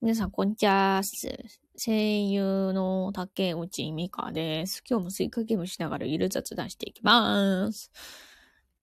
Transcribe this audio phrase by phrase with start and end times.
[0.00, 1.00] 皆さん、こんにちは。
[1.76, 4.84] 声優の竹内美香です。
[4.88, 7.90] 今日もスイカゲームしながらゆる雑談していきます。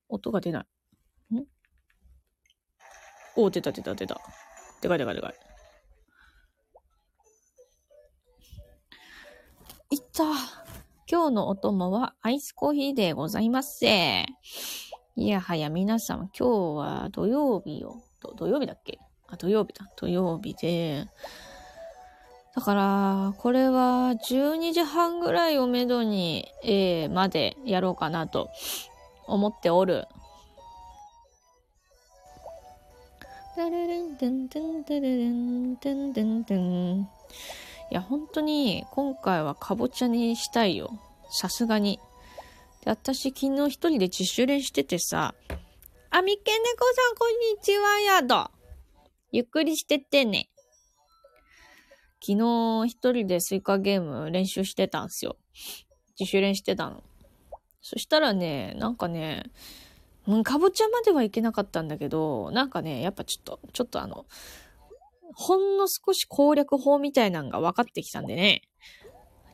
[0.10, 0.66] 音が出な
[1.32, 1.36] い。
[1.38, 1.46] ん？
[3.38, 4.20] お、出た出た出た。
[4.82, 5.36] でかいでかいでかい。
[9.92, 10.26] いった。
[11.10, 13.86] 今日のお供はアイスコーヒーでございます。
[13.86, 14.26] い
[15.16, 18.04] やはや皆様、今日は土曜日よ。
[18.36, 19.00] 土曜日だっけ？
[19.28, 19.90] あ、土曜日だ。
[19.96, 21.08] 土曜日で。
[22.56, 28.50] だから、これは12時半ぐらいをめどに、えー、までやろうかなと
[29.28, 30.06] 思っておる。
[37.92, 40.92] いや、本当に今回はかぼちゃにしたいよ。
[41.30, 42.00] さすがに。
[42.84, 45.36] で、私昨日一人で自主練しててさ、
[46.10, 48.52] あ、みっけねこさんこんにちはやだ。
[49.36, 50.50] ゆっくりしてってね。
[52.22, 55.36] 昨日一人でスイカゲーム練習してたんすよ。
[56.18, 57.04] 自主練してたの。
[57.82, 59.44] そしたらね、なんかね、
[60.26, 64.26] うん、かぼちゃまではいけなかったんだけど、なんかね、やっぱちょっと、ちょっとあの、
[65.34, 68.62] ほんの少し攻略法みたいなのが分かってきたんでね、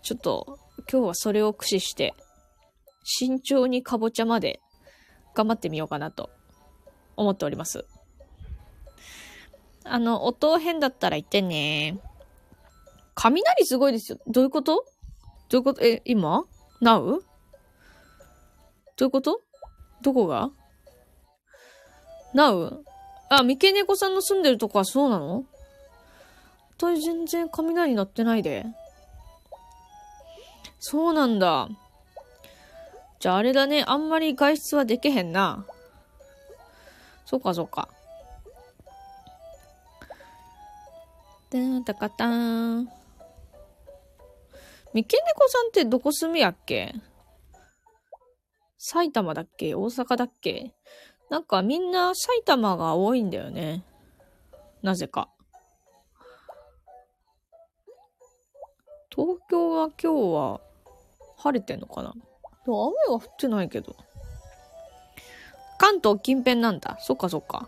[0.03, 0.59] ちょっと
[0.91, 2.13] 今日はそれを駆使して、
[3.03, 4.59] 慎重にかぼちゃまで
[5.33, 6.29] 頑張ってみようかなと
[7.17, 7.87] 思っております。
[9.83, 11.99] あの、音変だったら言ってね。
[13.15, 14.19] 雷すごいですよ。
[14.27, 14.85] どういうこと？
[15.49, 15.83] どういうこと？
[15.83, 16.45] え、今？
[16.79, 17.23] なう？
[18.95, 19.41] どういうこと？
[20.01, 20.51] どこが？
[22.33, 22.85] なう？
[23.29, 25.45] あ、三毛猫さんの住んでるとこはそうなの？
[26.77, 28.65] 私全然雷鳴ってないで。
[30.79, 31.69] そうなんだ。
[33.19, 33.83] じゃああれだね。
[33.85, 35.65] あんまり外出はできへんな。
[37.25, 37.87] そうかそうか。
[41.51, 42.85] たんたかたん。
[44.93, 46.95] 三毛猫さんってどこ住みやっけ？
[48.77, 49.75] 埼玉だっけ？
[49.75, 50.73] 大阪だっけ？
[51.29, 53.83] なんかみんな埼玉が多いんだよね。
[54.81, 55.29] なぜか。
[59.13, 60.61] 東京は今日は
[61.37, 62.13] 晴れてんのかな？
[62.65, 63.95] 雨は降ってないけど。
[65.77, 66.97] 関東近辺なんだ。
[67.01, 67.67] そっかそっか。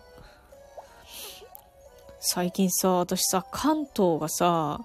[2.25, 4.79] 最近さ、私さ、関東がさ、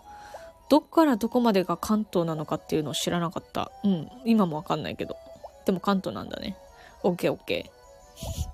[0.69, 3.71] どっからどこまでが関東なのかっていうのを知らなかった。
[3.85, 4.09] うん。
[4.25, 5.17] 今もわかんないけど。
[5.65, 6.57] でも関東なんだね。
[7.05, 8.49] オッケーオッケー。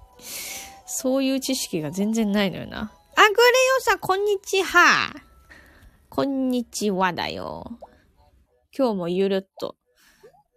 [0.85, 2.93] そういう知識が全然ないのよな。
[3.17, 5.15] あ、グレヨさん、こんにちは。
[6.11, 7.79] こんにちはだよ。
[8.77, 9.77] 今日もゆるっと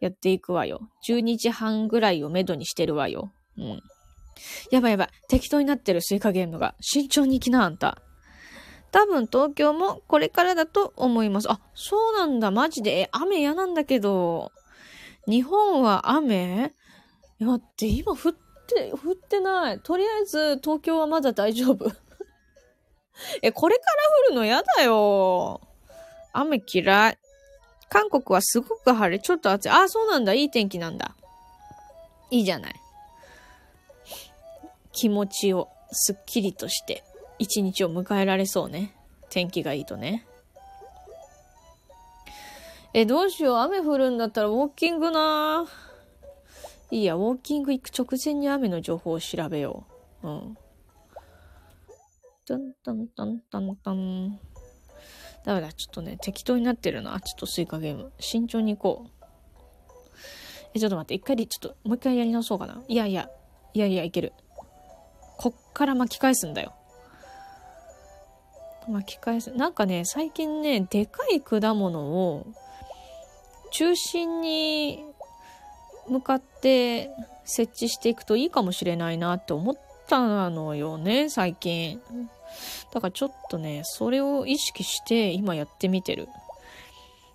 [0.01, 0.89] やっていくわよ。
[1.07, 3.31] 12時半ぐらいをめどにしてるわよ。
[3.57, 3.81] うん。
[4.69, 5.09] やばいやばい。
[5.29, 6.75] 適当になってるスイカゲームが。
[6.81, 8.01] 慎重に行きな、あんた。
[8.97, 11.51] 多分東京もこれからだと思います。
[11.51, 12.49] あ、そうなんだ。
[12.49, 13.01] マジで？
[13.01, 14.51] え、雨嫌なんだけど。
[15.27, 16.73] 日本は雨？
[17.39, 18.33] いや、って今降っ
[18.65, 19.79] て、降ってない。
[19.81, 21.91] とりあえず東京はまだ大丈夫。
[23.43, 23.87] え、これから
[24.29, 25.61] 降るの嫌だよ。
[26.33, 27.17] 雨嫌い。
[27.89, 29.69] 韓国はすごく晴れ、ちょっと暑い。
[29.69, 30.33] あ、そうなんだ。
[30.33, 31.15] いい天気なんだ。
[32.31, 32.75] いいじゃない。
[34.91, 37.03] 気持ちをすっきりとして
[37.39, 38.95] 一日を迎えられそうね。
[39.29, 40.25] 天気がいいとね。
[42.93, 43.55] え、どうしよう。
[43.57, 45.65] 雨降るんだったらウォーキングな
[46.89, 49.85] いいや、ウォーキング行く直前に雨の情報を調べよ
[50.23, 50.27] う。
[50.27, 50.57] うん。
[52.47, 54.39] タンタンタンタンタン。
[55.43, 57.19] ダメだ、ちょっとね、適当になってるな。
[57.19, 58.11] ちょっとスイカゲーム。
[58.19, 59.25] 慎重に行こう。
[60.73, 62.81] え、ちょっと待って、一回で、ちょっと、もう一回やり直そうかな。
[62.87, 63.29] いやいや、
[63.73, 64.33] いやいや、いける。
[65.37, 66.73] こっから巻き返すんだよ。
[68.89, 69.51] 巻き返す。
[69.51, 72.45] なんかね、最近ね、でかい果物を
[73.71, 75.03] 中心に
[76.07, 77.09] 向かって
[77.43, 79.75] 設置していくといいかもしれないなって思っ
[80.07, 82.01] たのよね、最近。
[82.93, 86.27] だからちょっとね、それを意識して今やってみてる。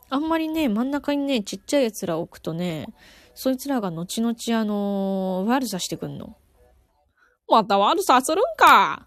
[0.08, 2.86] あんまりね、真ん中にね、ちっちゃい奴ら置くとね、
[3.34, 6.36] そいつらが後々あのー、悪さしてくんの。
[7.48, 9.06] また悪さするんか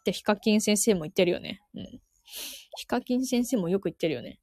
[0.00, 1.62] ってヒカキン先生も言ってるよね。
[1.74, 2.00] うん。
[2.76, 4.40] ヒカキン先生もよく言ってるよね。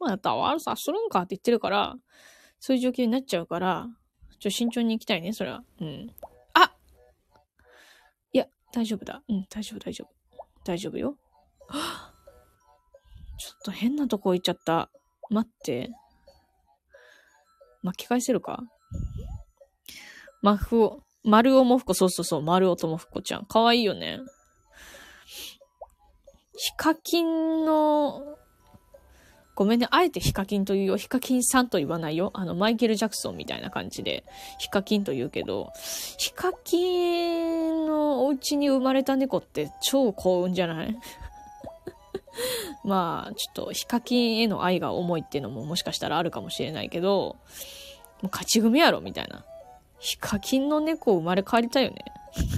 [0.00, 1.96] まあ、た悪さするんかって言ってるから、
[2.60, 3.86] そういう状況になっちゃうから、
[4.40, 5.62] ちょ、慎重に行きたいね、それは。
[5.80, 6.14] うん。
[6.54, 6.72] あ
[8.32, 9.22] いや、大丈夫だ。
[9.28, 10.12] うん、大丈夫、大丈夫。
[10.64, 11.16] 大丈夫よ。
[13.38, 14.90] ちょっと変なとこ行っちゃった。
[15.30, 15.90] 待って。
[17.82, 18.62] 巻き返せるか？
[20.42, 23.46] マフオ、丸尾もふこ、そうそうそう、丸尾ともふこちゃん。
[23.46, 24.20] かわいいよね。
[26.60, 28.36] ヒカキンの、
[29.54, 30.96] ごめんね、あえてヒカキンと言うよ。
[30.96, 32.32] ヒカキンさんと言わないよ。
[32.34, 34.24] あの、マイケル・ジャクソンみたいな感じで、
[34.58, 35.70] ヒカキンと言うけど、
[36.18, 40.96] ヒカキンのお家に生まれた猫って超幸運じゃない？
[42.84, 47.36] まあ、ちょっと、ヒカキンへの愛が重いっていうのももしかしたらあるかもしれないけど、
[48.20, 49.44] もう勝ち組やろ、みたいな。
[50.00, 52.04] ヒカキンの猫生まれ変わりたいよね。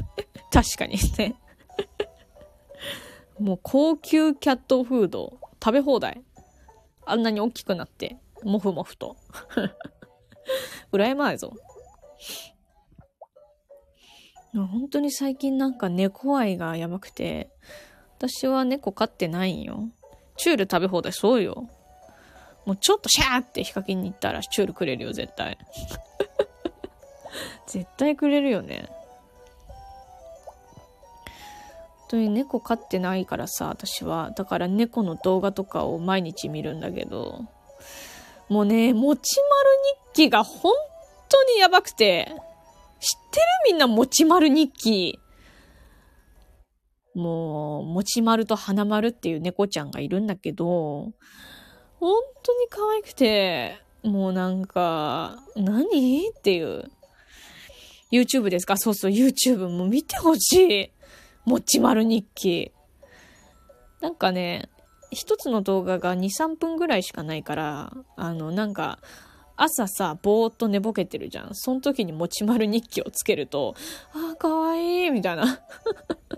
[0.53, 1.35] 確かにね。
[3.41, 6.23] もう高級キャットフード、食べ放題。
[7.07, 9.17] あんなに大きくなって、もふもふと。
[10.93, 11.55] 羨まいぞ。
[14.53, 17.51] 本当に最近なんか猫愛がやばくて、
[18.19, 19.89] 私は猫飼ってないんよ。
[20.37, 21.67] チュール食べ放題そうよ。
[22.67, 25.57] もうちょっとシャーってヒカキンに行ったらチュールくれるよ、絶対。
[27.67, 28.91] 絶対くれるよね。
[32.11, 34.33] 当に猫飼ってないからさ、私は。
[34.37, 37.47] だから猫の動画とかを毎日見るんだけど、
[38.49, 39.71] もうね、もちまる
[40.12, 40.75] 日記が本
[41.29, 42.33] 当にやばくて、
[42.99, 43.47] 知ってる？
[43.67, 45.21] みんなもちまる日記。
[47.15, 51.13] もう、もちまると花丸っていう猫ちゃんがいるんだけど、
[51.99, 56.29] 本当に可愛くて、もうなんか、何？
[56.29, 56.91] っていう。
[58.13, 58.77] YouTube ですか？
[58.77, 60.91] そうそう、YouTube も見てほしい。
[61.45, 62.73] もちまる日記。
[64.01, 64.69] なんかね、
[65.11, 68.99] 一つの動画が2、3分ぐらいしかないから、あの、なんか、
[69.57, 71.51] 朝さ、ぼーっと寝ぼけてるじゃん。
[71.53, 73.75] その時にもちまる日記をつけると、
[74.13, 75.61] あーかわいいみたいな。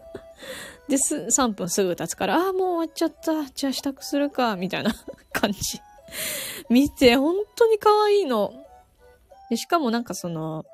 [0.88, 3.44] で、3分すぐ経つから、あーもう終わっちゃった。
[3.54, 4.92] じゃあ支度するか、みたいな
[5.32, 5.60] 感じ。
[6.68, 8.52] 見て、本当に可愛いの。
[9.50, 10.64] で、しかもなんかその、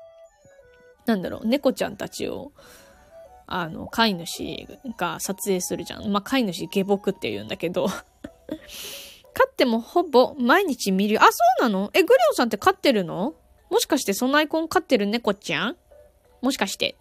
[1.05, 2.51] なんだろう、猫ちゃんたちを、
[3.51, 4.67] あの、飼い主
[4.97, 6.07] が撮影するじゃん。
[6.11, 7.87] まあ、飼い主下僕って言うんだけど
[9.33, 11.21] 飼ってもほぼ毎日見る。
[11.21, 11.89] あ、そうなの？
[11.93, 13.35] え、グレオさんって飼ってるの？
[13.69, 15.77] もしかしてそのアイコン飼ってる猫ちゃん？
[16.41, 16.97] もしかして。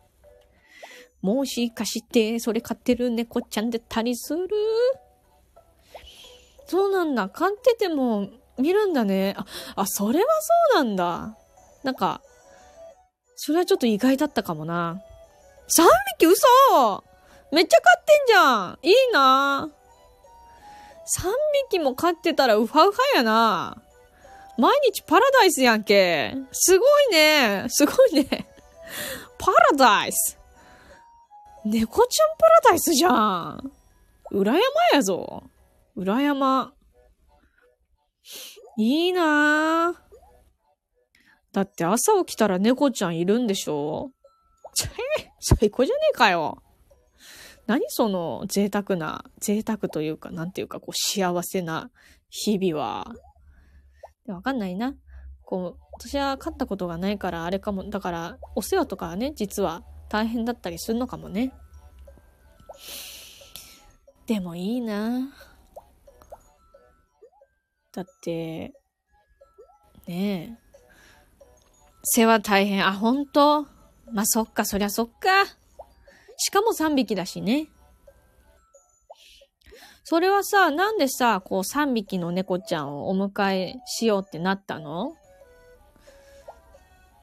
[1.20, 4.48] もしかして、それ飼ってる猫ちゃんでたりする？
[6.66, 7.28] そうなんだ。
[7.28, 8.28] 飼ってても
[8.58, 9.34] 見るんだね。
[9.36, 9.46] あ、
[9.76, 10.26] あ、それは
[10.74, 11.36] そうなんだ。
[11.82, 12.20] なんか、
[13.36, 15.02] それはちょっと意外だったかもな。
[15.68, 15.84] 3
[16.18, 16.26] 匹？
[16.26, 17.04] 嘘。
[17.52, 18.78] めっちゃ飼ってんじゃん。
[18.82, 19.70] いいな
[21.16, 21.30] !3
[21.70, 23.82] 匹も飼ってたらウハウハやな。
[24.58, 26.34] 毎日パラダイスやんけ。
[26.52, 27.66] すごいね。
[27.68, 28.48] すごいね。
[29.38, 30.38] パラダイス。
[31.64, 33.72] 猫ちゃんパラダイスじゃん。
[34.30, 34.62] 裏山
[34.92, 35.44] やぞ。
[35.96, 36.72] 裏山。
[38.76, 39.94] いいな。
[41.52, 44.10] だって朝起きたら猫ちゃんいるんでしょ？
[45.40, 46.62] 最高じゃねえかよ。
[47.66, 51.90] 何その贅沢な、贅沢というか、なんていうか、こう幸せな
[52.30, 53.12] 日々は。
[54.26, 54.94] わかんないな。
[55.42, 61.52] こう、私は飼ったことがないからあれかも、だから、お世話とかはね、実は大変だったりするのかもね。
[64.26, 65.32] でもいいな。
[67.92, 68.74] だって、
[70.06, 70.68] ねえ。
[72.04, 72.86] 世話大変。
[72.86, 73.77] あ、本当？
[74.12, 75.28] まあ、そっか、そりゃそっか。
[76.36, 77.68] しかも3匹だしね。
[80.04, 85.12] それはさ、なんでさ、こう3匹の猫ちゃんをお迎えしようってなったの？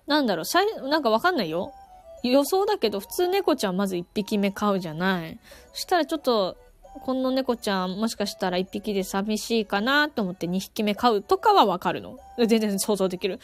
[0.06, 1.74] なんだろう、さい、なんかわかんないよ。
[2.22, 5.40] 予想だけど、普通猫ちゃんまず1匹目飼うじゃない。
[5.74, 6.58] そしたらちょっと、
[7.02, 12.20] この猫ちゃんもしかしたら1匹で寂しいかなと思って2匹目飼うとかはわかるの？
[12.38, 13.38] 全然想像できる。
[13.38, 13.40] 3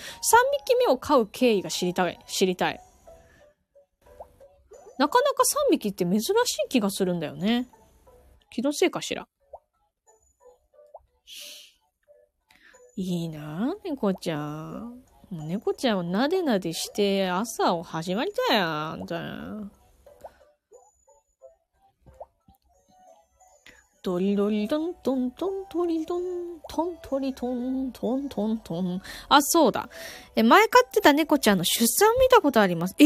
[0.66, 2.20] 匹目を飼う経緯が知りたい。
[2.28, 2.80] 知りたい。
[5.02, 6.34] なかなか3匹って珍しい
[6.70, 7.68] 気がするんだよね。
[8.52, 9.28] 気のせいかしら。
[12.96, 15.04] いいな、猫ちゃん。
[15.32, 19.72] 猫ちゃんをなでなでして朝を始まりたいやん。
[24.04, 26.22] ドリドリドントントントリドン
[26.70, 29.02] トントリトントントントン。
[29.30, 29.90] あ、そうだ。
[30.36, 32.96] え、前飼ってた猫ちゃんの出産見たことあります。
[33.00, 33.06] え？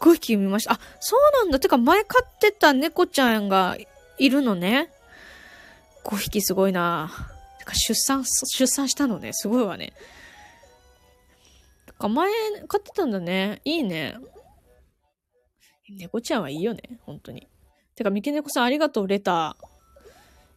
[0.00, 0.72] 5匹見ました。
[0.72, 1.60] あ、そうなんだ。
[1.60, 3.76] てか、前飼ってた猫ちゃんが
[4.18, 4.90] いるのね。
[6.04, 7.10] 5匹すごいな。
[7.58, 9.32] てか、出産、出産したのね。
[9.32, 9.92] すごいわね。
[12.00, 12.32] か、前
[12.66, 13.60] 飼ってたんだね。
[13.64, 14.16] いいね。
[15.90, 16.98] 猫ちゃんはいいよね。
[17.02, 17.46] 本当に。
[17.94, 19.66] てか、三毛猫さんありがとう、レター。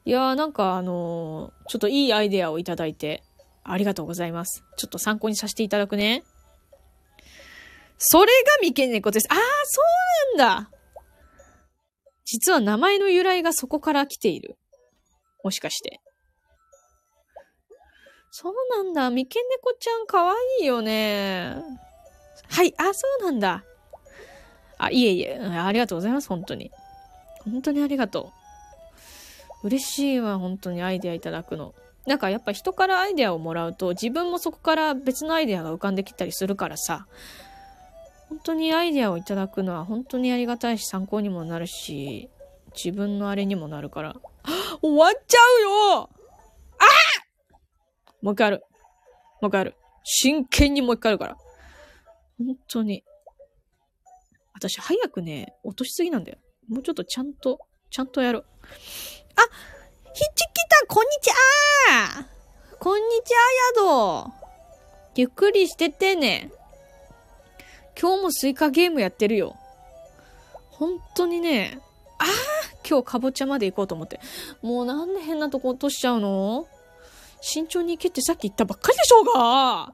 [0.06, 3.24] いやー、なんかあのー、ちょっといいアイデアをいただいて、
[3.64, 4.64] ありがとうございます。
[4.78, 6.24] ちょっと参考にさせていただくね。
[7.98, 8.32] それが
[8.62, 9.28] 三毛猫です。
[9.30, 9.82] ああ、そ
[10.36, 10.70] うなんだ。
[12.26, 14.58] 実は名前の由来がそこから来ている。
[15.44, 16.02] もしかして。
[18.32, 19.10] そうなんだ。
[19.10, 21.56] 三毛猫ちゃんかわいいよね。
[22.50, 22.74] はい。
[22.78, 23.64] あ、そうなんだ。
[24.78, 25.40] あ、いえいえ。
[25.40, 26.28] ありがとうございます。
[26.30, 26.72] 本当に。
[27.44, 28.32] 本当にありがと
[29.64, 29.68] う。
[29.68, 30.40] 嬉しいわ。
[30.40, 31.74] 本当にアイデアいただくの。
[32.06, 37.08] なんかやっぱ人からアイデアをもらうと自分もそこから別のアイデアが浮かんできたりするからさ。
[38.34, 42.32] 本当にアイデアをいただくのは本当にありがたいし参考にもなるし、
[42.76, 44.16] 自分のあれにもなるから。
[44.82, 46.10] 終わっちゃうよ
[46.80, 46.86] あ
[48.24, 48.64] もう一回やる。
[49.40, 49.76] もう一回やる。
[50.04, 51.38] 真剣にもう一回やるから。
[52.40, 53.04] 本当に。
[54.56, 56.40] 私早くね、落としすぎなんだよ。
[56.68, 57.60] もうちょっとちゃんと、
[57.92, 58.44] ちゃんとやる。
[59.36, 59.42] あ
[60.12, 62.26] ひっちきたこんにちは
[62.80, 63.42] こんにちは、
[63.78, 64.34] やど
[65.16, 66.52] ゆっくりしててね。
[68.00, 69.56] 今日もスイカゲームやってるよ。
[70.70, 71.80] 本当にね、
[72.20, 72.28] ああ
[72.88, 74.20] 今日かぼちゃまで行こうと思って。
[74.62, 76.68] もうなんで変なとこ落としちゃうの？
[77.42, 79.94] 慎重に行けってさっき言ったばっかりでしょうが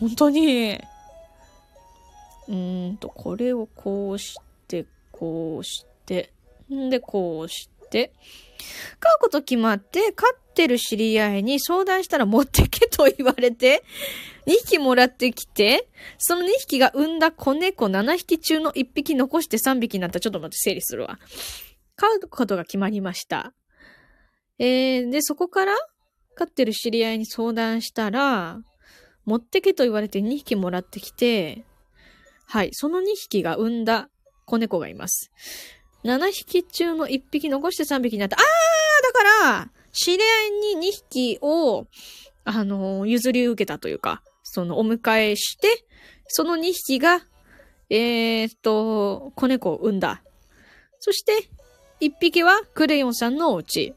[0.00, 0.80] 本当に。
[2.48, 4.36] うーんと、これをこうし
[4.68, 6.32] て、こうして、
[6.72, 8.12] んで、こうして、
[9.00, 10.12] 飼うこと決まって、
[10.56, 13.84] ってる知り合いに相談したら持ってけと言われて、
[14.48, 15.86] 2匹もらってきて、
[16.16, 20.18] その2匹が産んだ子猫7匹中の1匹残して3匹になった。
[20.18, 21.18] ちょっと待って、整理するわ。
[21.96, 23.52] 飼うことが決まりました。
[24.58, 25.76] えー、で、そこから
[26.36, 28.60] 飼ってる知り合いに相談したら、
[29.26, 31.64] 持ってけと言われて2匹もらってきて、
[32.46, 34.08] はい、その2匹が産んだ
[34.46, 35.30] 子猫がいます。
[36.04, 38.36] 7匹中の1匹残して3匹になった。
[38.36, 38.42] あー
[39.02, 39.24] だか
[39.64, 41.86] ら、知り合いに2匹を、
[42.44, 45.84] あの、譲り受けたというか、そのお迎えして、
[46.28, 47.22] その2匹が、
[47.88, 50.22] えー、っと、子猫を産んだ。
[51.00, 51.32] そして、
[52.00, 53.94] 1匹はクレヨンさんのお家。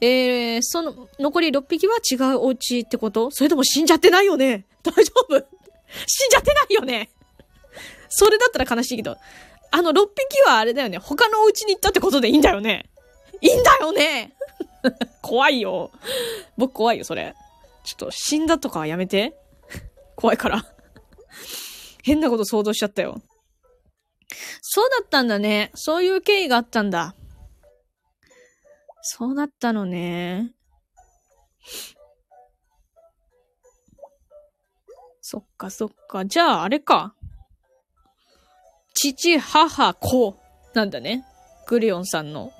[0.00, 3.30] えー、その、残り6匹は違うお家ってこと？
[3.30, 4.66] それとも死んじゃってないよね？
[4.84, 5.38] 大丈夫？
[6.06, 7.10] 死んじゃってないよね？
[8.08, 9.16] それだったら悲しいけど。
[9.70, 10.98] あの6匹はあれだよね。
[10.98, 12.88] 他のお家に行ったってことでいいんだよね？
[13.40, 14.34] いいんだよね？
[15.22, 15.90] 怖いよ。
[16.56, 17.34] 僕怖いよ、それ。
[17.84, 19.36] ちょっと死んだとかやめて。
[20.16, 20.64] 怖いから。
[22.02, 23.22] 変なこと想像しちゃったよ。
[24.60, 25.70] そうだったんだね。
[25.74, 27.14] そういう経緯があったんだ。
[29.02, 30.54] そうだったのね。
[35.20, 36.26] そっかそっか。
[36.26, 37.14] じゃあ、あれか。
[38.94, 40.36] 父、母、子
[40.74, 41.24] なんだね。
[41.66, 42.52] グリオンさんの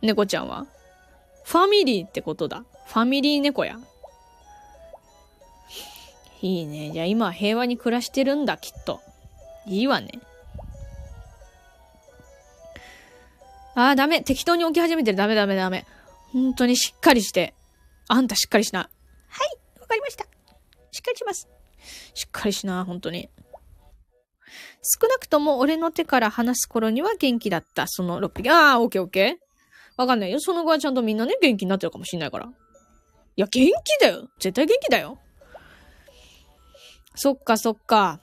[0.00, 0.66] 猫ちゃんは。
[1.48, 2.62] ファミリーってことだ。
[2.88, 3.78] ファミリー猫や。
[6.42, 6.92] いいね。
[6.92, 9.00] じゃあ今平和に暮らしてるんだ、きっと。
[9.66, 10.10] いいわね。
[13.74, 14.20] ああ、ダメ。
[14.22, 15.16] 適当に起き始めてる。
[15.16, 15.86] ダメダメダメ。
[16.34, 17.54] 本当にしっかりして。
[18.08, 18.80] あんたしっかりしな。
[18.80, 20.24] はい、わかりました。
[20.92, 21.48] しっかりします。
[22.12, 23.30] しっかりしな、本当に。
[24.82, 27.86] 少なくとも俺の手から離す頃には元気だった。
[27.88, 28.50] その6匹。
[28.50, 29.47] ああ、オッケーオッケー。
[29.98, 30.38] わかんないよ。
[30.40, 32.46] その後はちゃんとみんなね、元気になってるかもしんないから。
[32.46, 32.48] い
[33.36, 34.28] や、元気だよ。
[34.38, 35.18] 絶対元気だよ。
[37.16, 38.20] そっかそっか。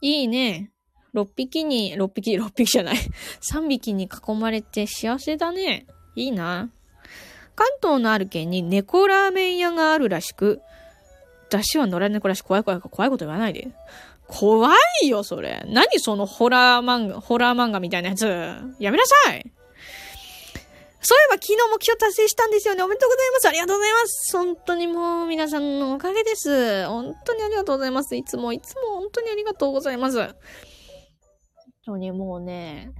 [0.00, 0.70] いいね。
[1.14, 2.96] 6匹に、6匹、6匹じゃない。
[3.52, 5.86] 3匹に囲まれて幸せだね。
[6.16, 6.70] いいな。
[7.54, 10.62] 関東のある県に猫ラーメン屋があるらしく、
[11.50, 13.68] 出汁は野良猫らしい怖い怖い怖いこと言わないで。
[14.26, 15.62] 怖いよ、それ。
[15.66, 18.26] 何そのホラー漫画、ホラー漫画みたいなやつ。
[18.78, 19.52] やめなさい。
[21.04, 22.82] そういえば昨日目標達成したんですよね。
[22.82, 23.48] おめでとうございます。
[23.48, 24.36] ありがとうございます。
[24.36, 26.86] 本当にもう皆さんのおかげです。
[26.86, 28.14] 本当にありがとうございます。
[28.14, 30.18] いつもいつも本当にありがとうございます。
[30.18, 30.34] 本
[31.84, 32.92] 当にもうね、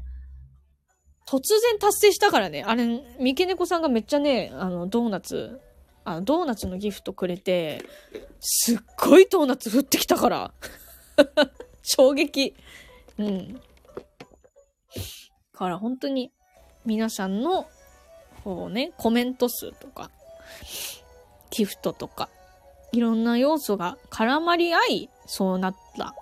[1.29, 2.65] 突然達成したからね。
[2.67, 2.85] あれ、
[3.21, 5.61] 三毛猫さんがめっちゃね、あの、ドーナツ、
[6.05, 7.85] あの、ドーナツのギフトくれて、
[8.41, 10.53] すっごいドーナツ降ってきたから。
[11.83, 12.57] 衝撃。
[13.19, 13.61] うん。
[15.53, 16.33] から本当に
[16.85, 17.67] 皆さんの
[18.45, 20.11] こうね、コメント数とか、
[21.51, 22.29] ギフトとか、
[22.93, 26.15] いろんな要素が絡まり合い、そうなった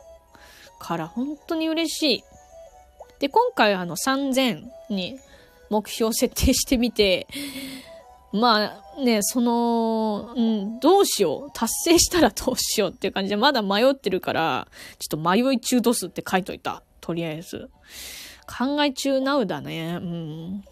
[0.79, 2.25] から本当に嬉しい。
[3.19, 5.19] で、今回あの3000に
[5.69, 7.27] 目標設定してみて、
[8.33, 11.51] まあね、その、うん、どうしよう。
[11.53, 16.83] 達成したらどうしようっていう感じで、まだ迷ってるから、ちょっと迷い中度数って書いといた。
[17.01, 17.71] とりあえず。
[18.47, 19.99] 考え中なうだね。
[20.01, 20.65] うん。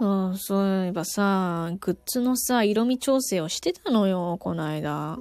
[0.00, 5.18] そう、そういえばさ、グッズのさ、色味調整をしてたのよ、この間。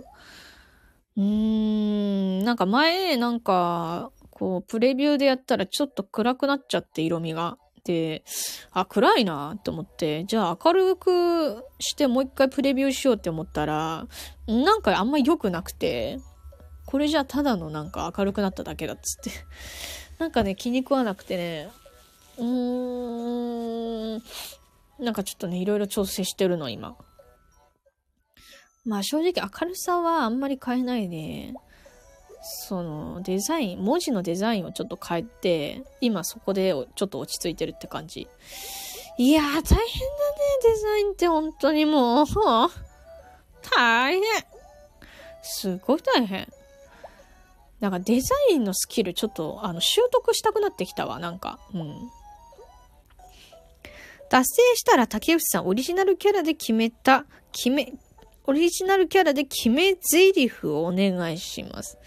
[1.18, 7.58] うーん、なんか前、なんか、こう、プレビューでやったらちょっと暗くなっちゃって色味が。
[7.84, 8.24] で、
[8.72, 14.08] あ、暗いなって思って、じゃあ明るくしてもう一回プレビューしようって思ったら、
[14.48, 16.20] なんかあんま良くなくて、
[16.86, 19.32] これじゃあただのなんか明るくなっただけだっつって。
[20.20, 21.70] なんかね、気に食わなくてね、
[22.38, 24.24] うーん、
[25.00, 26.96] なんかちょっとね、いろいろ調整してるの、今。
[28.86, 31.54] まあ正直明るさはあんまり変えないで、
[32.42, 38.28] そのデザイン、文字のデザインをちょっと変えて、今そこでちょっと落ち着いてるって感じ。
[39.18, 39.68] いやー、大変だね、
[40.64, 42.26] デザインって本当にもう。
[43.76, 44.24] 大変。
[45.42, 46.48] すごい大変。
[47.80, 51.60] なんかデザインのスキルちょっと、あの、習得したくなってきたわ、なんか。
[51.74, 52.10] うん。
[54.30, 57.94] 達成したら竹内さんオリジナルキャラで決めた、決め、
[58.46, 61.98] オリジナルキャラで決め台詞をお願いします。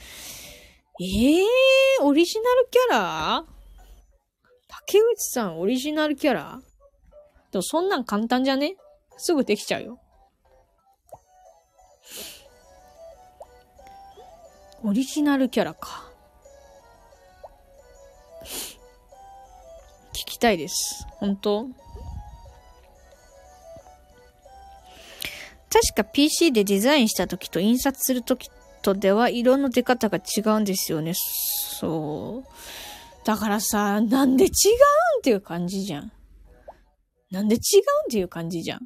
[1.01, 3.45] ええー、オリジナルキャラ？
[4.69, 6.61] 竹内さんオリジナルキャラ？
[7.51, 8.77] でもそんなん簡単じゃね？
[9.17, 9.99] すぐできちゃうよ。
[14.85, 16.11] オリジナルキャラか。
[20.13, 21.07] 聞きたいです。
[21.19, 21.69] 本当？
[25.95, 31.13] 確か PC でデザインした時と印刷する時とでは色の出方が違うんですよね。
[31.15, 33.27] そう。
[33.27, 34.53] だからさ、なんで違うんっ
[35.23, 36.13] ていう感じじゃん。
[37.31, 37.63] なんで違うんっ
[38.11, 38.81] ていう感じじゃん。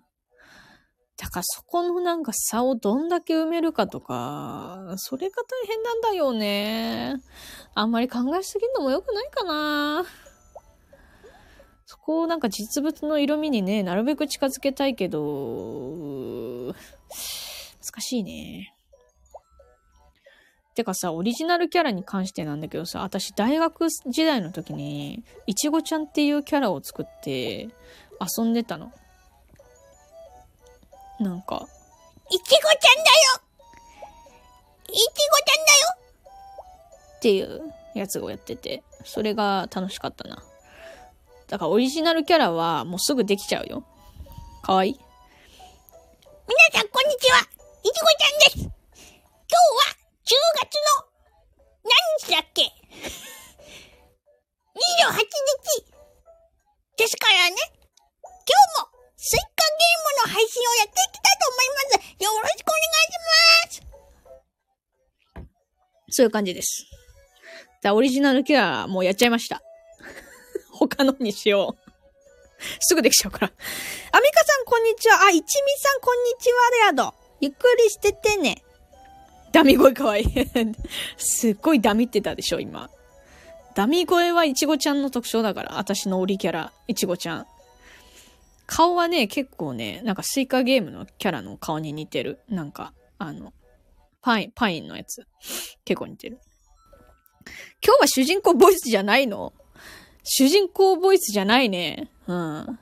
[1.17, 7.15] だからそこのなんか差をどんだけ埋めるかとか、それが大変なんだよね。
[7.75, 10.05] あんまり考えすぎるのも良くないかな。
[11.87, 16.75] そこをなんか実物の色味にね、なるべく近づけたいけど、
[17.81, 18.75] 難しいね。
[20.75, 27.69] てかさ、オリジナルキャラに関してなんだけどさ、私大学時代の時に、いちごちゃんっていうキャラを作って
[28.21, 28.93] 遊んでたの。
[31.21, 31.69] なんか、
[32.31, 33.47] いちごちゃんだよ
[34.89, 35.97] いちごちゃんだよ
[37.17, 40.43] っていうやつをやってて、それが楽しかったな。
[41.49, 43.85] だからオリジナルキャラはもうすぐできちゃうよ。
[44.63, 44.91] かわい？
[44.91, 44.99] い
[46.49, 47.39] 皆さんこんにちは。
[47.39, 47.45] い
[47.89, 48.59] ちごちゃんです。
[48.59, 49.95] 今日は
[50.27, 51.07] 10月の
[51.85, 52.67] 何日だっけ ?28
[55.15, 55.87] 日
[56.97, 57.57] ですからね。
[58.25, 62.11] 今日もスイカゲームの配信をやっていきたいと思います。
[62.25, 65.47] よろしくお願いします。
[66.11, 66.87] そういう感じです。
[67.83, 69.63] だオリジナルキャラもうやっちゃいました。
[70.89, 71.93] 他のにしよう。
[72.81, 73.47] すぐできちゃうから。
[73.47, 75.25] アミカさん、こんにちは。
[75.27, 75.45] あ、一味
[75.79, 77.15] さん、こんにちは、レアド。
[77.41, 78.63] ゆっくりしててね。
[79.53, 80.27] ダミ声かわいい。
[81.17, 82.91] すっごいダミってたでしょ、今。
[83.75, 85.79] ダミ声はイチゴちゃんの特徴だから。
[85.79, 87.47] 私のオリキャラ、イチゴちゃん。
[88.67, 92.41] 顔はね、結構ね、なんかスイカゲームのキャラの顔に似てる。
[92.49, 93.53] なんか、あの、
[94.23, 95.27] パイン、パインのやつ。
[95.85, 96.41] 結構似てる。
[97.85, 99.53] 今日は主人公ボイスじゃないの？
[100.29, 102.11] 主人公ボイスじゃないね。
[102.27, 102.37] うん。
[102.37, 102.79] 今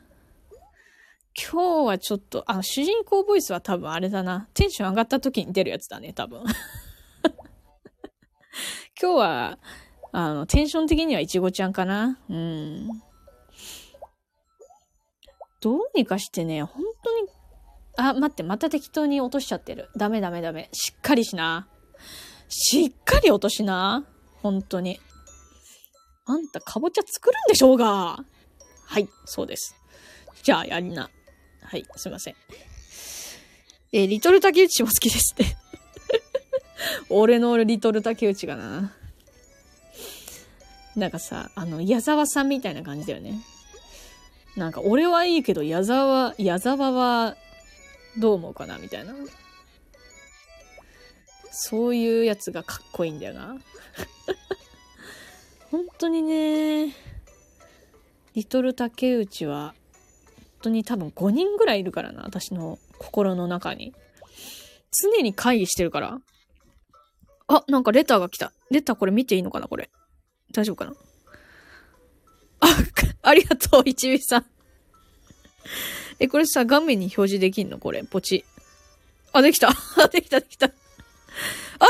[1.85, 4.49] 日はちょっと、あ、主人公ボイスは多分あれだな。
[4.55, 6.41] テンション上がった時に出るやつだね、多分。
[8.99, 9.59] 今日は、
[10.13, 12.19] あの、テンション的にはイチゴちゃんかな。
[12.31, 12.89] うん。
[15.61, 17.29] どうにかしてね、本当に、
[17.99, 19.91] あ、待って、また適当に落としちゃってる。
[19.99, 20.71] ダメダメダメ。
[20.73, 21.69] しっかりしな。
[22.49, 24.07] しっかり落としな。
[24.41, 24.99] 本当に。
[26.27, 28.25] あんたかぼちゃ作るんでしょうが。
[28.87, 29.75] はい、そうです。
[30.43, 31.11] じゃあ、やりな。
[31.63, 32.35] はい、すいません。
[33.93, 35.57] えー、リトル竹内も好きですね。
[37.11, 38.93] 俺の俺リトル竹内がな。
[40.97, 43.41] なんかさ、あの、矢沢さんみたいな感じだよね。
[44.57, 47.37] なんか、俺はいいけど、矢沢、矢沢は、
[48.19, 49.15] どう思うかなみたいな。
[51.51, 53.57] そういうやつがかっこいいんだよな。
[55.75, 56.95] 本当にね、
[58.35, 59.75] リトル竹内は、
[60.37, 63.93] 本当に多分5人ぐらいいるからな、私の心の中に。
[64.93, 66.21] 常に会議してるから。
[67.49, 68.53] あ、なんかレターが来た。
[68.71, 69.91] レターこれ見ていいのかなこれ。
[70.53, 70.93] 大丈夫かな？
[72.61, 72.67] あ、
[73.23, 74.47] ありがとう、一味さん。
[76.21, 77.79] え、これさ、画面に表示できんの？
[77.81, 78.45] これ、ポチ。
[79.33, 79.73] あ、できた。
[80.13, 80.67] できた、できた。
[80.67, 80.73] あ、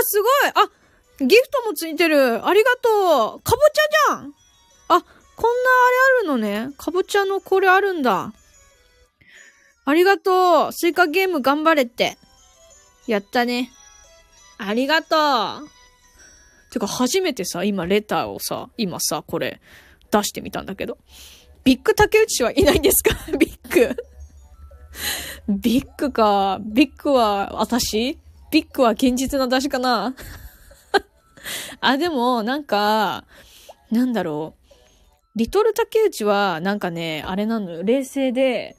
[0.05, 0.70] すごいあ、
[1.20, 2.46] ギフトもついてる。
[2.46, 3.40] ありがとう。
[3.42, 4.35] かぼちゃじゃん。
[4.88, 5.07] あ、こんなあれ
[6.20, 6.70] あるのね。
[6.77, 8.33] かぼちゃのこれあるんだ。
[9.85, 10.72] ありがとう。
[10.72, 12.16] スイカゲーム頑張れって。
[13.07, 13.70] やったね。
[14.59, 15.16] ありがと
[15.64, 15.68] う。
[16.72, 19.61] てか初めてさ、今レターをさ、今さ、これ
[20.11, 20.98] 出してみたんだけど。
[21.62, 23.14] ビッグ竹内氏はいないんですか？
[23.38, 23.96] ビッグ。
[25.48, 26.59] ビッグか。
[26.61, 28.18] ビッグは私？
[28.50, 30.14] ビッグは現実な出しかな？
[31.80, 33.24] あ、でも、なんか、
[33.90, 34.64] なんだろう。
[35.37, 37.83] リトル竹内は、なんかね、あれなのよ。
[37.83, 38.76] 冷静で、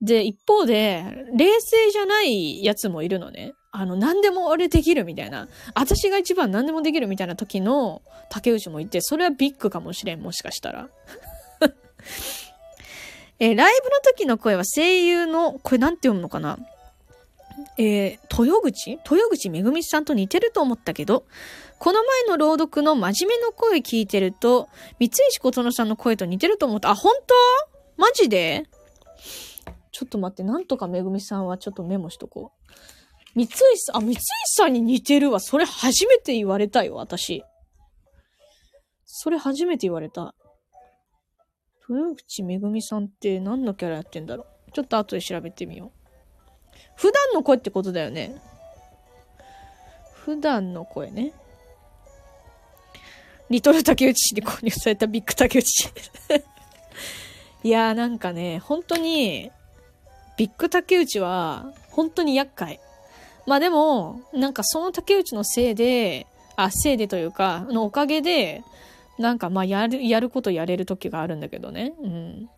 [0.00, 1.04] で、一方で、
[1.34, 3.54] 冷静じゃないやつもいるのね。
[3.72, 5.48] あの、何でも俺できるみたいな。
[5.74, 10.88] 私が一番何でもできるみたいな時の竹内もいて、それはビッグかもしれん、もしかしたら。
[13.38, 16.58] え、ライブの時の声は声優の、これなんて読むのかな？
[17.78, 18.90] えー、豊口？
[18.92, 21.24] 豊口めぐみさんと似てると思ったけど、
[21.78, 26.90] この前の朗読の真面目の声聞いてると、三石琴乃さんの声と似てると思った。
[26.90, 27.34] あ、本当？
[27.96, 28.64] マジで？
[29.90, 32.72] ちょっと待って、なんとかめぐみさんはちょっとメモしとこう。
[33.34, 35.40] 三石さん、あ、三石さんに似てるわ。
[35.40, 37.42] それ初めて言われたよ、私。
[39.04, 40.34] それ初めて言われた。
[41.88, 44.72] 豊口めぐみさんって何のキャラやってんだろう？
[44.72, 45.95] ちょっと後で調べてみよう。
[46.94, 48.40] 普段の声ってことだよね。
[50.12, 51.32] 普段の声ね。
[53.48, 55.88] リトル竹内氏に購入されたビッグ竹内氏。
[57.62, 59.50] いやーなんかね、本当に、
[60.36, 62.80] ビッグ竹内は、本当に厄介。
[63.46, 68.64] まあでも、なんかその竹内のせいで、あ、せいでというか、のおかげで、
[69.18, 71.94] なんかまあやる、やることやれる時があるんだけどね。
[72.02, 72.50] うん。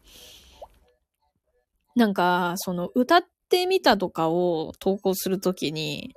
[1.94, 6.14] なんか、その歌っってみたとかを投稿するときに、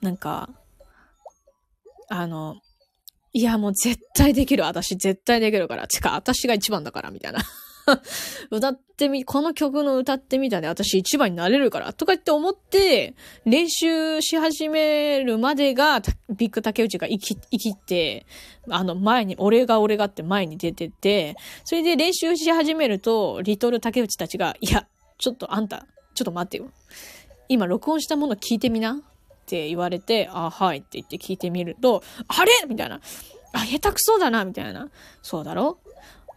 [0.00, 0.48] なんか、
[2.08, 2.56] あの、
[3.32, 4.64] いやもう絶対できる。
[4.64, 5.86] 私絶対できるから。
[5.86, 7.40] てか、私が一番だから、みたいな。
[8.50, 13.14] 歌ってみ、この曲の歌ってみたで私一番になれるから、とか言って思って、
[13.44, 18.26] 練習し始めるまでが、ビッグ竹内が生き、生きて、
[18.70, 24.86] あの前に、俺が俺がって前に出てて、それで練習し始めると、リトル竹内たちが、いや、
[25.18, 26.70] ちょっとあんた、ちょっと待ってよ。
[27.48, 28.96] 今録音したもの聞いてみなっ
[29.46, 32.52] て言われて、あ、はいって言って聞いてみると、あれ？
[32.68, 33.00] みたいな。
[33.52, 34.88] あ、下手くそだなみたいな。
[35.22, 35.78] そうだろ？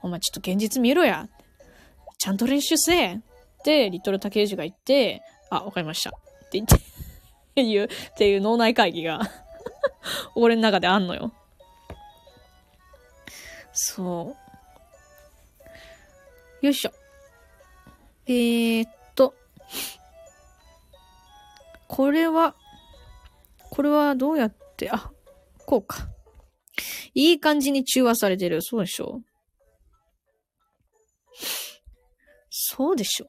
[0.02, 1.28] お前ちょっと現実見ろや。
[2.18, 3.20] ちゃんと練習せえっ
[3.64, 6.10] て、リトル竹内が言って、あ、わかりました。
[6.10, 6.14] っ
[6.50, 6.80] て言ってっ
[7.56, 9.22] ていう、っていう脳内会議が
[10.36, 11.32] 俺の中であんのよ。
[13.74, 14.36] そ
[16.62, 16.66] う。
[16.66, 16.92] よいしょ。
[18.28, 19.03] えー、っと。
[21.88, 22.56] これは、
[23.70, 25.12] これはどうやって、あ、
[25.66, 26.08] こうか。
[27.14, 28.62] いい感じに中和されてる。
[28.62, 29.22] そうでしょ？
[32.50, 33.28] そうでしょ。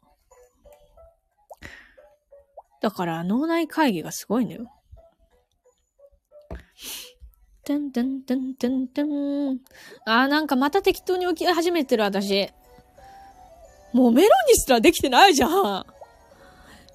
[2.80, 4.70] だから脳内会議がすごいのよ。
[7.64, 9.06] てんてんてんてんてん。
[10.06, 12.50] あーなんかまた適当に起き始めてる私。
[13.92, 15.86] もうメロンにすらできてないじゃん。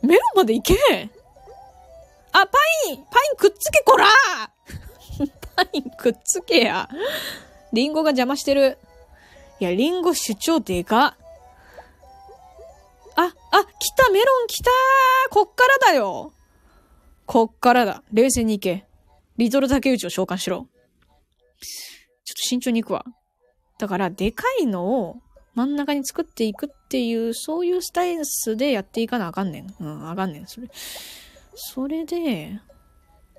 [0.01, 0.75] メロンまでいけ
[2.31, 2.57] あ、パ
[2.89, 4.05] インパインくっつけこら
[5.55, 6.89] パインくっつけや。
[7.73, 8.77] リンゴが邪魔してる。
[9.59, 11.17] いや、リンゴ主張でか。
[13.15, 14.71] あ、あ、来た、メロン来た
[15.29, 16.31] こっからだよ
[17.25, 18.03] こっからだ。
[18.13, 18.85] 冷静に行け。
[19.37, 20.57] リトル竹内を召喚しろ。
[20.57, 20.65] ちょっ
[22.35, 23.03] と慎重に行くわ。
[23.77, 25.17] だから、でかいのを
[25.59, 29.75] 真ん中に作っていくっていう、そういうスタイルスでやっていかなあかんねん。
[29.81, 30.47] うん、あかんねん。
[30.47, 30.69] それ。
[31.53, 32.61] それで、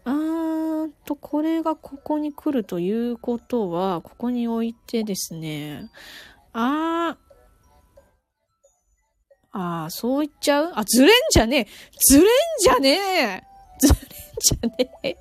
[0.05, 5.91] あーと、これがここに来るということは、ここに置いてですね、
[6.53, 7.19] あー、
[9.53, 10.73] ああ、そう言っちゃう？
[10.75, 11.67] あ、ずれんじゃねえ
[12.07, 12.27] ずれん
[12.61, 13.43] じゃねえ
[13.81, 13.97] ずれん
[14.39, 15.17] じゃねえ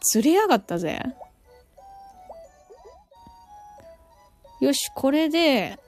[0.00, 1.02] ずれやがったぜ。
[4.64, 5.78] よし、これで、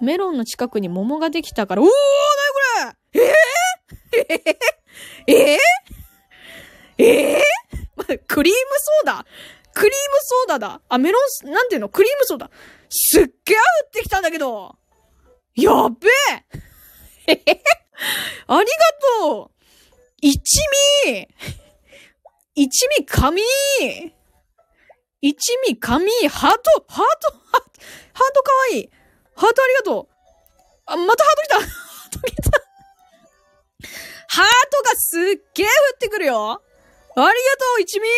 [0.00, 1.92] メロンの近くに桃ができたから、おーな
[2.90, 3.22] にこれ？
[5.26, 9.26] えー、えー、えー、えー、 クリームソーダ？
[9.74, 10.82] クリームソーダだ。
[10.88, 11.88] あ、メロン、なんていうの？
[11.88, 12.50] クリームソーダ。
[12.90, 14.76] すっげえ降ってきたんだけど。
[15.54, 16.08] やっべ
[17.28, 17.34] え！
[18.48, 18.66] ありが
[19.22, 19.50] とう！
[20.20, 20.60] 一
[21.06, 21.28] 味！
[22.54, 23.42] 一味紙
[25.22, 25.36] 一
[25.68, 27.80] 味紙ハートハートハート
[28.12, 28.90] ハートかわいい
[29.36, 30.08] ハートありがとう
[30.86, 32.50] あ、またハート来たハート来た
[34.28, 35.20] ハートがすっ
[35.54, 36.58] げえ降ってくるよあ
[37.14, 37.32] りがと
[37.78, 38.08] う一味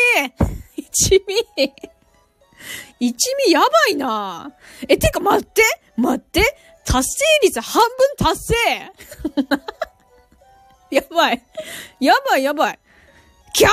[0.76, 1.72] 一味
[3.00, 4.52] 一味やばいな
[4.88, 5.62] え、てか待って
[5.96, 6.40] 待って
[6.86, 8.54] 達成率半分達成
[10.94, 11.42] やばい。
[11.98, 12.78] やばいやばい。
[13.54, 13.70] キャン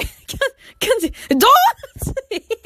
[0.00, 0.40] ディーキャン、
[0.80, 1.50] キャンディードー
[1.94, 2.14] ナツ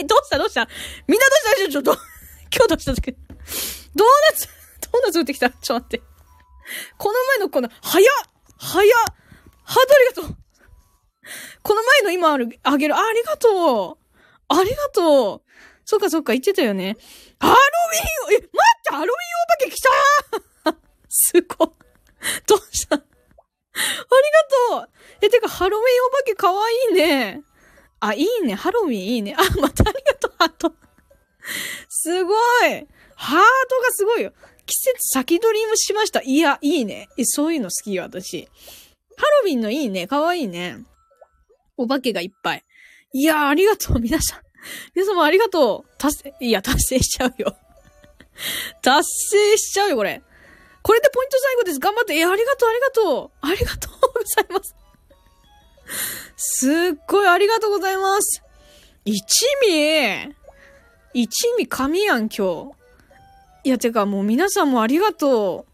[0.09, 0.39] どうした？
[0.39, 0.67] どうした？
[1.07, 1.71] みんなどうした？
[1.71, 2.93] ちょっと、今日どうした？
[2.93, 4.49] ドーナツ
[4.91, 5.51] ドーナツ売ってきた？
[5.51, 6.03] ちょっと待って。
[6.97, 8.05] この前のこの、早っ！
[8.59, 8.89] 早っ！
[9.65, 10.37] ハートありがとう！
[11.63, 12.97] この前の今ある、あげる。
[12.97, 14.17] ありがとう！
[14.49, 15.43] ありがとう！
[15.85, 16.97] そっかそっか、言ってたよね。
[17.39, 18.49] ハロウィンえ、待っ
[18.85, 18.93] て！
[18.93, 19.91] ハロウィンお化け来た
[21.11, 21.69] すごい。
[22.47, 23.03] どうした？
[23.81, 24.91] ありがとう
[25.23, 27.43] え、てか、ハロウィンお化けかわいいね。
[28.01, 28.55] あ、いいね。
[28.55, 29.35] ハロウィンいいね。
[29.37, 30.73] あ、またありがとう、ハート。
[31.89, 32.37] すごい。
[33.17, 33.45] ハートが
[33.93, 34.33] すごいよ。
[34.67, 36.23] 季節先取りもしました。
[36.23, 37.09] いや、いいね。
[37.19, 38.49] え、そういうの好きよ、私。
[39.17, 40.07] ハロウィンのいいね。
[40.07, 40.79] かわいいね。
[41.77, 42.65] お化けがいっぱい。
[43.13, 44.41] いやありがとう、皆さん。
[44.95, 45.91] 皆様ありがとう。
[45.99, 47.57] 達成、いや、達成しちゃうよ。
[48.83, 50.23] 達成しちゃうよ、これ。
[50.83, 51.79] これでポイント最後です。
[51.79, 52.17] 頑張って。
[52.17, 53.31] え、ありがとう、ありがとう。
[53.41, 54.75] ありがとうございます。
[56.37, 58.43] すっごいありがとうございます。
[59.05, 59.23] 一
[59.63, 60.35] 味
[61.13, 62.81] 一味神やん、今日。
[63.65, 65.71] いや、てかもう皆さんもありがとう。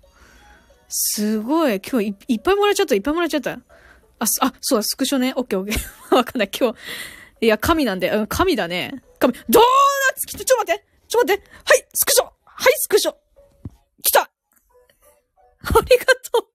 [0.89, 1.81] すごい。
[1.81, 3.53] 今日いいっぱいもらっちゃった、いっぱいもらっちゃった。
[3.53, 3.59] あ、
[4.41, 5.33] あ、そうだ、スクショね。
[5.37, 5.81] オッケーオッケー。
[6.15, 6.51] わかんない。
[6.59, 6.79] 今日、
[7.43, 9.03] いや、神なんで、うん、神だね。
[9.19, 12.31] 神、ドーナツ来たちょっと待ってちょっと待ってはい、スクショは
[12.69, 13.15] い、スクショ
[14.03, 14.31] 来た
[15.75, 16.47] ありがとう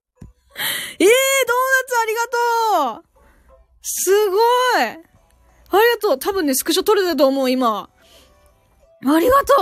[0.98, 1.10] ええー、ドーナ
[1.88, 2.28] ツありが
[2.96, 3.04] とう
[3.82, 4.40] すごい
[4.84, 4.96] あり
[5.94, 7.88] がとう多分ね、スクショ撮れたと思う、今。
[9.04, 9.54] ありがと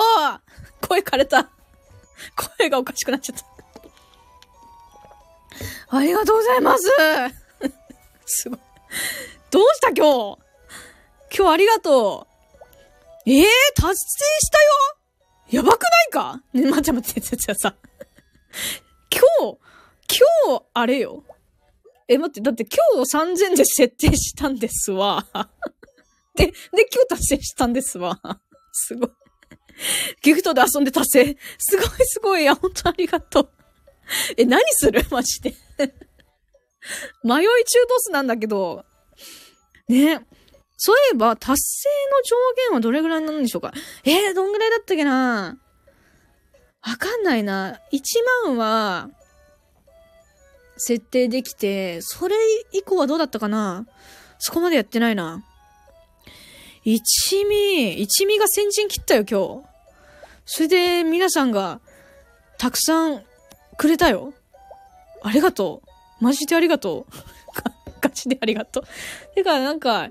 [0.83, 1.49] う声枯れた。
[2.59, 3.45] 声がおかしくなっちゃった。
[5.97, 6.85] ありがとうございます
[8.27, 8.59] すごい。
[9.51, 10.39] どうした今日？
[11.37, 12.31] 今日ありがとう。
[13.27, 14.71] ええー、達成したよ？
[15.51, 16.41] やばくないか？
[16.53, 17.75] ね、待って待って、ちょ、さ。
[19.41, 19.59] 今日、
[20.47, 21.25] 今日、あれよ。
[22.09, 25.27] え、待って、だって今日3000で設定したんですわ。
[26.35, 26.53] で、で、
[26.93, 28.19] 今日達成したんですわ。
[28.73, 29.11] すごい。
[30.23, 31.37] ギフトで遊んで達成。
[31.59, 32.43] すごいすごい。
[32.43, 33.51] いや、本当ありがとう。
[34.37, 35.05] え、何する？
[35.11, 35.55] マジで。
[37.23, 38.85] 迷い中ドスなんだけど。
[39.89, 40.27] ね。
[40.77, 42.37] そういえば、達成の上
[42.69, 43.73] 限はどれぐらいなんでしょうか？
[44.05, 45.59] えー、どんぐらいだったっけな？
[46.83, 47.81] わかんないな。
[47.93, 48.01] 1
[48.47, 49.11] 万は、
[50.79, 52.37] 設定できて、それ
[52.73, 53.87] 以降はどうだったかな？
[54.39, 55.45] そこまでやってないな。
[56.83, 59.69] 一味、一味が先陣切ったよ、今日。
[60.47, 61.81] それで、皆さんが、
[62.57, 63.23] たくさん、
[63.77, 64.33] くれたよ。
[65.23, 65.83] ありがと
[66.21, 66.25] う。
[66.25, 67.13] マジでありがとう。
[68.01, 68.85] ガチでありがとう。
[69.35, 70.09] てか、なんか、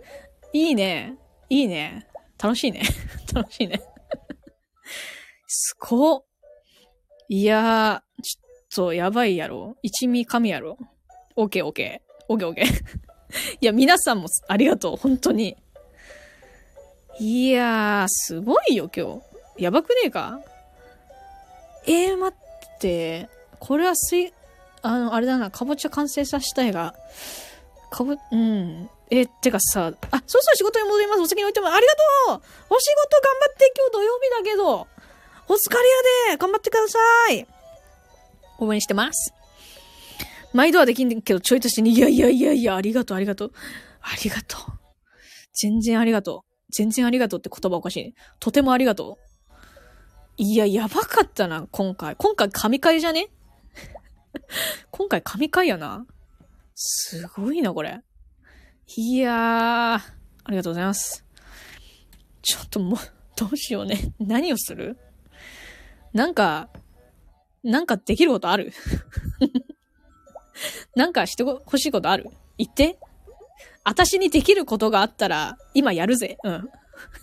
[0.53, 1.17] いいね。
[1.49, 2.07] いいね。
[2.41, 2.83] 楽しいね。
[3.33, 3.81] 楽しいね。
[5.47, 6.25] すご
[7.31, 9.77] いやー、ちょっとやばいやろ。
[9.83, 10.79] 一味神やろ。
[11.35, 12.23] オッケーオッケー。
[12.27, 12.65] オッケーオッケー。
[13.61, 14.97] いや、皆さんもありがとう。
[14.97, 15.55] 本当に。
[17.19, 19.21] いやー、すごいよ、今
[19.57, 19.63] 日。
[19.63, 20.41] やばくねえか？
[21.85, 23.29] えー、待って。
[23.59, 24.33] これはすい、
[24.81, 26.95] あの、あれだな、かぼちゃ完成させたいが、
[27.91, 28.89] かぼ、うん。
[29.11, 31.21] えてかさ、あ、そうそう仕事に戻ります。
[31.21, 31.93] お先に置いてもありが
[32.33, 34.87] とうお仕事頑張って今日土曜日だけど、
[35.49, 35.77] お疲れ
[36.29, 36.97] やで頑張ってくださ
[37.33, 37.45] い
[38.59, 39.33] 応援してます。
[40.53, 43.51] 毎度はできんけど、ちょいとしてに、いやいやいやいや、ありがとう、ありがとう。
[44.01, 44.61] ありがとう。
[45.53, 46.73] 全然ありがとう。
[46.73, 48.15] 全然ありがとうって言葉おかしい。
[48.39, 49.23] とてもありがとう。
[50.37, 52.15] いや、やばかったな、今回。
[52.15, 53.29] 今回神回じゃね？
[54.91, 56.05] 今回神回やな。
[56.75, 58.01] すごいな、これ。
[58.97, 60.01] いやー、あ
[60.49, 61.25] りがとうございます。
[62.41, 62.99] ちょっともう、
[63.35, 64.13] どうしようね。
[64.19, 64.97] 何をする？
[66.19, 66.67] なんか、
[67.63, 68.73] なんかできることある？
[70.93, 72.29] なんかしてほしいことある？
[72.57, 72.99] 言って。
[73.85, 76.37] 私にできることがあったら、今やるぜ。
[76.43, 76.69] うん。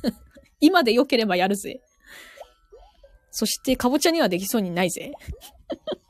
[0.60, 1.82] 今で良ければやるぜ。
[3.30, 5.12] そして、かぼちゃにはできそうにないぜ。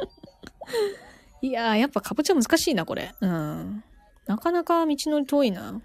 [1.43, 3.13] いやー、やっぱかぼちゃ難しいな、これ。
[3.21, 3.83] うん。
[4.27, 5.83] なかなか道のり遠いな。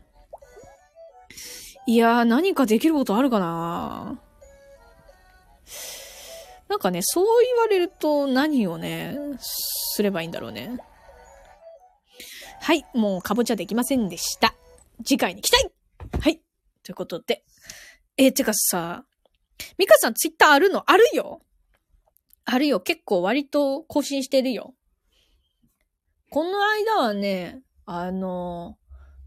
[1.87, 4.21] いやー、何かできることあるかな
[6.71, 10.77] なんかね、そう言われると何をね、すればいいんだろうね。
[12.61, 14.55] はい、もうかぼちゃできませんでした。
[15.03, 15.69] 次回に期待
[16.17, 16.41] はい。
[16.81, 17.43] ということで。
[18.15, 19.03] えー、てかさ、
[19.77, 20.89] ミカさんツイッターあるの？
[20.89, 21.41] あるよ
[22.45, 22.79] あるよ。
[22.79, 24.73] 結構割と更新してるよ。
[26.29, 28.77] この間はね、あの、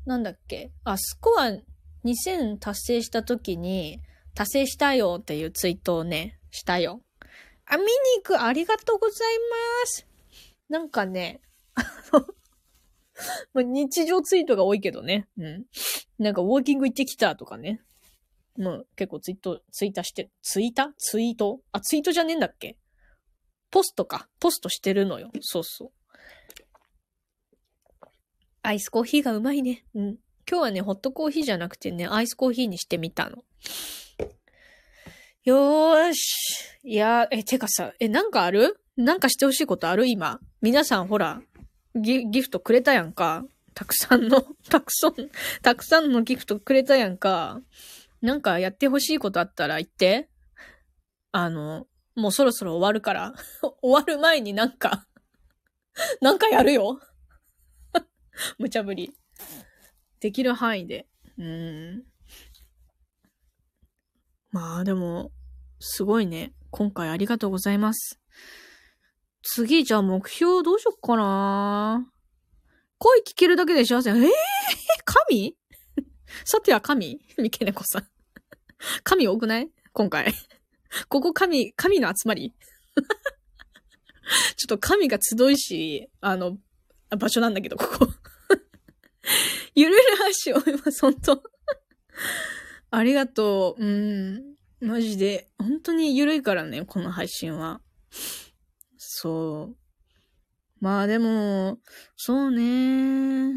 [0.07, 1.50] なんだっけ、あ、スコア
[2.07, 4.00] 2000達成した時に、
[4.35, 7.02] 達成したよっていうツイートをね、したよ。
[7.74, 9.38] あ、見に行くありがとうござい
[9.82, 10.06] ます。
[10.68, 11.40] なんかね、
[11.74, 11.82] あ
[12.12, 12.26] の、
[13.52, 15.28] ま、日常ツイートが多いけどね。
[15.37, 15.64] うん。
[16.18, 17.80] なんか、ウォーキング行ってきたとかね。
[18.56, 21.60] まあ、結構ツイート、ツイートして、ツイータツイート？
[21.72, 22.76] あ、ツイートじゃねえんだっけ？
[23.70, 24.28] ポストか。
[24.38, 25.32] ポストしてるのよ。
[25.40, 25.90] そうそう。
[28.62, 29.84] アイスコーヒーがうまいね。
[29.94, 30.18] うん。
[30.48, 33.42] 今日はね、ホットコーヒーじゃなくてね、アイスコーヒーにしてみたの。
[35.44, 36.78] よーし。
[36.85, 38.80] いやえ、てかさ、え、なんかある？
[38.96, 40.07] なんかしてほしいことある？
[40.07, 40.40] 今。
[40.62, 41.42] 皆さんほら、
[41.94, 43.44] ギギフトくれたやんか。
[43.74, 45.14] たくさんの、 たくさん、
[45.62, 47.61] たくさんのギフトくれたやんか。
[48.22, 50.30] なんかやってほしいことあったら言って。
[51.33, 53.35] あの、もうそろそろ終わるから。
[53.83, 55.07] 終わる前になんか
[56.22, 57.00] なんかやるよ。
[58.59, 59.14] 無茶ぶり。
[60.20, 61.07] できる範囲で。
[61.37, 62.04] うん。
[64.54, 65.32] まあでも、
[65.80, 66.52] すごいね。
[66.70, 68.20] 今回ありがとうございます。
[69.42, 72.06] 次、じゃあ目標どうしよっかな
[72.98, 74.10] 声聞けるだけで幸せ。
[74.10, 74.30] ええー、
[75.04, 75.56] 神？
[76.46, 77.18] さては神？
[77.36, 78.06] 三毛猫さん。
[79.02, 79.68] 神多くない？
[79.92, 80.32] 今回。
[81.08, 82.54] ここ神、神の集まり
[84.54, 86.58] ちょっと神が集いし、あの、
[87.18, 88.14] 場所なんだけど、ここ
[89.74, 91.42] ゆるる足を今、ほんと
[92.96, 93.85] ありがとう。
[93.85, 94.54] うん。
[94.80, 95.48] マジで。
[95.59, 97.80] 本当にゆるいからね、この配信は。
[98.96, 99.76] そう。
[100.80, 101.78] まあでも、
[102.16, 103.52] そうね。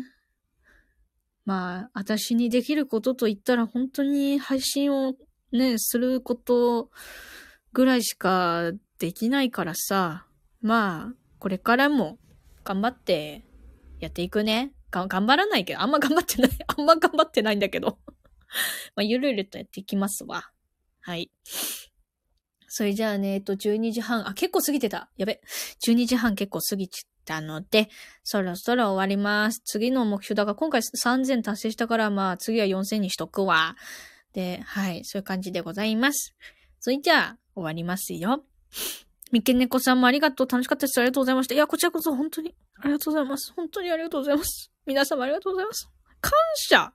[1.46, 5.14] まあ、私にできることと言ったら本当に配信を
[5.52, 6.90] ね、すること
[7.74, 10.26] ぐらいしかできないからさ。
[10.62, 12.18] まあ、これからも
[12.64, 13.46] 頑張って
[14.00, 14.74] やっていくね。
[14.90, 16.52] 頑張らないけど、あんま頑張ってない。
[16.66, 18.00] あんま頑張ってないんだけど。
[18.96, 20.52] まあ、ゆるゆるとやっていきますわ。
[21.02, 21.32] はい。
[22.68, 25.10] それじゃあね、えっと、12時半、あ、結構過ぎてた。
[25.18, 25.42] やべ。
[25.88, 27.90] 12時半結構過ぎちったので、
[28.24, 29.62] そろそろ終わります。
[29.66, 33.76] 次の目標だから、今回3000達成したから、まあ、次は4000にしとくわ。
[34.34, 36.36] で、はい、そういう感じでございます。
[36.80, 38.44] それじゃあ、終わりますよ。
[39.32, 40.48] みけねこさんもありがとう。
[40.48, 41.00] 楽しかったです。
[41.00, 41.56] ありがとうございました。
[41.56, 43.52] いや、こちらこそ本当にありがとうございます。
[43.54, 44.72] 本当にありがとうございます。
[44.86, 45.90] 皆様ありがとうございます。
[46.22, 46.94] 感謝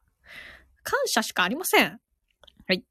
[0.82, 2.00] 感謝しかありません。
[2.66, 2.84] はい。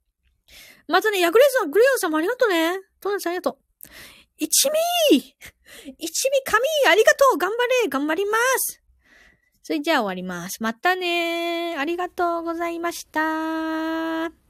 [0.87, 2.79] またね、ヤグレーさん、グレアさんもありがとうね。
[2.99, 3.57] トナちゃんありがとう。
[4.37, 5.35] 一味
[5.97, 8.81] 一味神ありがとう頑張れ頑張ります
[9.63, 10.63] それじゃあ終わります。
[10.63, 14.40] またねありがとうございました。